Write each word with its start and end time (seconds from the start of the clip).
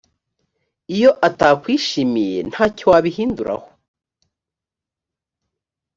iyo 0.95 1.11
atakwishimiye 1.27 2.37
nta 2.49 2.65
cyo 2.77 2.85
wabihinduraho 2.91 3.67